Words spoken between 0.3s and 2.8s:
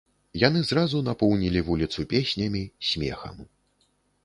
Яны зразу напоўнілі вуліцу песнямі,